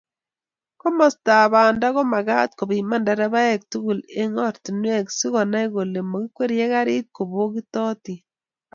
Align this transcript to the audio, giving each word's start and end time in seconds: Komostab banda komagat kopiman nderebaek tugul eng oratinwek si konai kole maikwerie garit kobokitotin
Komostab 0.79 1.43
banda 1.53 1.87
komagat 1.95 2.49
kopiman 2.57 3.01
nderebaek 3.01 3.61
tugul 3.71 3.99
eng 4.19 4.35
oratinwek 4.47 5.05
si 5.17 5.27
konai 5.33 5.67
kole 5.73 6.01
maikwerie 6.11 6.65
garit 6.73 7.05
kobokitotin 7.15 8.21